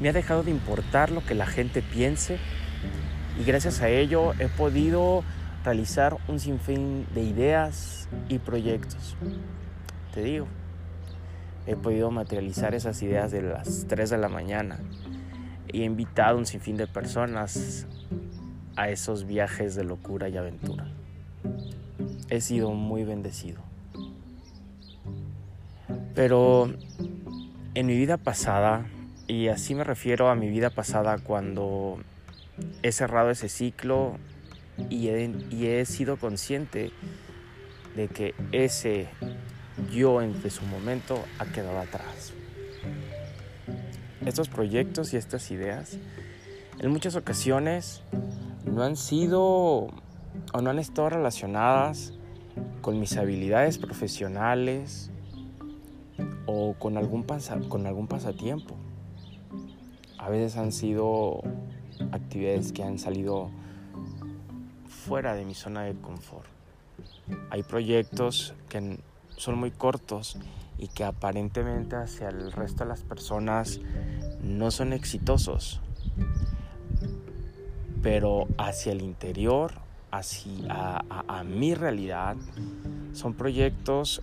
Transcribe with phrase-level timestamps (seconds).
[0.00, 2.38] me ha dejado de importar lo que la gente piense
[3.38, 5.22] y gracias a ello he podido
[5.64, 9.16] realizar un sinfín de ideas y proyectos.
[10.14, 10.46] Te digo,
[11.66, 14.78] he podido materializar esas ideas de las 3 de la mañana
[15.72, 17.86] y he invitado un sinfín de personas
[18.76, 20.86] a esos viajes de locura y aventura.
[22.28, 23.60] He sido muy bendecido.
[26.14, 26.72] Pero
[27.74, 28.86] en mi vida pasada,
[29.28, 31.98] y así me refiero a mi vida pasada cuando
[32.82, 34.18] he cerrado ese ciclo
[34.88, 36.92] y he, sido consciente
[37.96, 39.08] de que ese
[39.90, 42.32] yo en su momento ha quedado atrás.
[44.24, 45.98] Estos proyectos y estas ideas
[46.78, 48.02] en muchas ocasiones
[48.64, 49.88] no han sido
[50.52, 52.12] o no han estado relacionadas
[52.80, 55.10] con mis habilidades profesionales
[56.46, 57.24] o con algún,
[57.68, 58.76] con algún pasatiempo.
[60.26, 61.40] A veces han sido
[62.10, 63.48] actividades que han salido
[64.88, 66.48] fuera de mi zona de confort.
[67.50, 68.98] Hay proyectos que
[69.36, 70.36] son muy cortos
[70.78, 73.78] y que aparentemente hacia el resto de las personas
[74.42, 75.80] no son exitosos,
[78.02, 79.74] pero hacia el interior,
[80.10, 82.34] hacia a, mi realidad,
[83.12, 84.22] son proyectos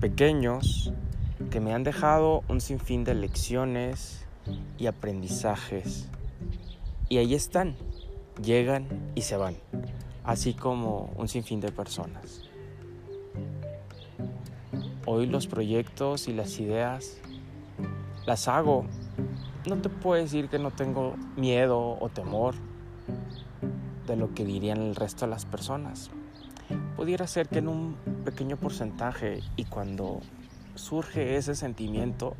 [0.00, 0.92] pequeños
[1.52, 4.26] que me han dejado un sinfín de lecciones
[4.78, 6.08] y aprendizajes.
[7.08, 7.76] Y ahí están,
[8.42, 9.56] llegan y se van,
[10.24, 12.42] así como un sinfín de personas.
[15.04, 17.18] Hoy los proyectos y las ideas
[18.26, 18.86] las hago.
[19.66, 22.54] No te puedo decir que no tengo miedo o temor
[24.06, 26.10] de lo que dirían el resto de las personas.
[26.96, 30.20] Pudiera ser que en un pequeño porcentaje y cuando
[30.74, 32.36] surge ese sentimiento,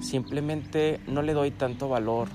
[0.00, 2.28] simplemente no le doy tanto valor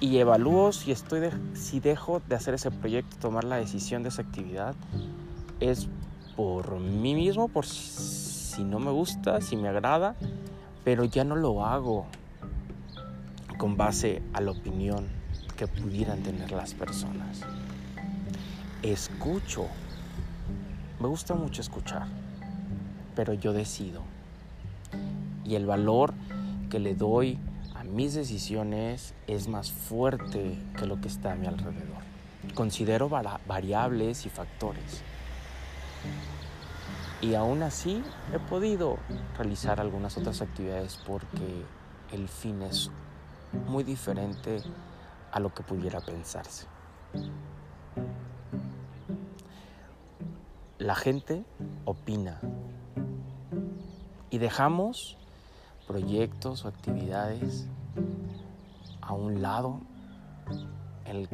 [0.00, 4.22] y evalúo si estoy si dejo de hacer ese proyecto, tomar la decisión de esa
[4.22, 4.74] actividad
[5.60, 5.88] es
[6.36, 10.16] por mí mismo, por si no me gusta, si me agrada,
[10.84, 12.06] pero ya no lo hago
[13.58, 15.06] con base a la opinión
[15.58, 17.42] que pudieran tener las personas.
[18.82, 19.66] Escucho.
[20.98, 22.06] Me gusta mucho escuchar,
[23.14, 24.02] pero yo decido.
[25.50, 26.14] Y el valor
[26.70, 27.36] que le doy
[27.74, 32.04] a mis decisiones es más fuerte que lo que está a mi alrededor.
[32.54, 35.02] Considero variables y factores.
[37.20, 38.00] Y aún así
[38.32, 38.98] he podido
[39.36, 41.64] realizar algunas otras actividades porque
[42.12, 42.92] el fin es
[43.66, 44.62] muy diferente
[45.32, 46.68] a lo que pudiera pensarse.
[50.78, 51.44] La gente
[51.86, 52.40] opina
[54.30, 55.16] y dejamos
[55.90, 57.66] proyectos o actividades
[59.00, 59.80] a un lado
[61.04, 61.28] en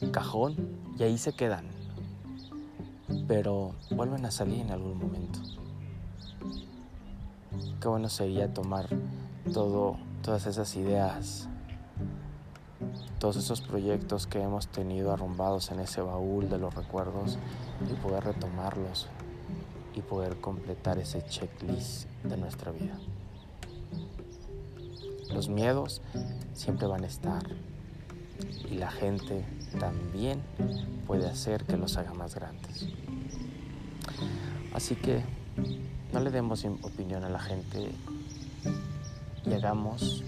[0.00, 0.54] el cajón
[0.98, 1.76] y ahí se quedan
[3.26, 5.40] pero vuelven a salir en algún momento.
[7.80, 8.88] Qué bueno sería tomar
[9.52, 11.48] todo, todas esas ideas,
[13.18, 17.38] todos esos proyectos que hemos tenido arrumbados en ese baúl de los recuerdos
[17.90, 19.08] y poder retomarlos
[19.94, 22.98] y poder completar ese checklist de nuestra vida.
[25.32, 26.02] Los miedos
[26.54, 27.42] siempre van a estar
[28.70, 29.44] y la gente
[29.78, 30.40] también
[31.06, 32.88] puede hacer que los haga más grandes.
[34.72, 35.22] Así que
[36.12, 37.92] no le demos opinión a la gente
[39.44, 40.24] y hagamos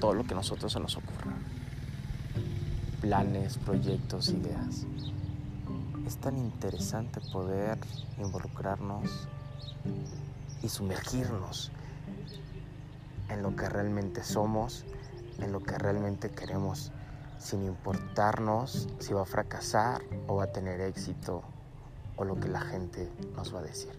[0.00, 1.34] todo lo que a nosotros se nos ocurra.
[3.00, 4.86] Planes, proyectos, ideas.
[6.06, 7.78] Es tan interesante poder
[8.18, 9.28] involucrarnos
[10.62, 11.70] y sumergirnos
[13.32, 14.84] en lo que realmente somos,
[15.38, 16.92] en lo que realmente queremos
[17.38, 21.42] sin importarnos si va a fracasar o va a tener éxito
[22.16, 23.90] o lo que la gente nos va a decir.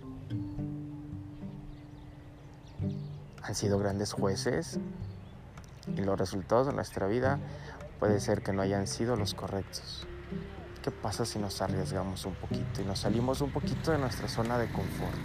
[3.41, 4.79] Han sido grandes jueces
[5.87, 7.39] y los resultados de nuestra vida
[7.99, 10.07] puede ser que no hayan sido los correctos.
[10.81, 14.57] ¿Qué pasa si nos arriesgamos un poquito y nos salimos un poquito de nuestra zona
[14.57, 15.17] de confort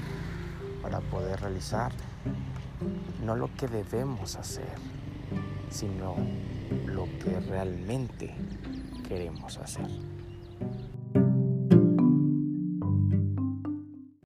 [0.82, 1.92] para poder realizar
[3.24, 4.74] no lo que debemos hacer,
[5.70, 6.14] sino
[6.86, 8.34] lo que realmente
[9.06, 9.88] queremos hacer.